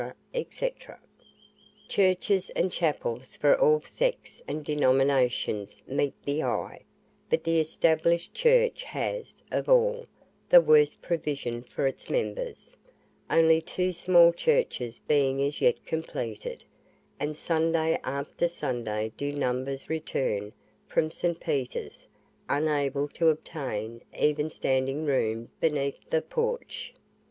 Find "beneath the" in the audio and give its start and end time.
25.59-26.23